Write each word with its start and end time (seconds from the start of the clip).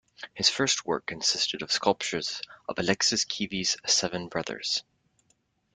His 0.33 0.49
first 0.49 0.83
work 0.83 1.05
consisted 1.05 1.61
of 1.61 1.71
sculptures 1.71 2.41
of 2.67 2.77
Aleksis 2.77 3.23
Kivi's 3.23 3.77
"Seven 3.85 4.29
Brothers". 4.29 4.83